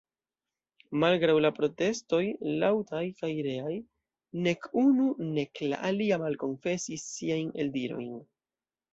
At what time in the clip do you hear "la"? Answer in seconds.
1.45-1.49, 5.73-5.83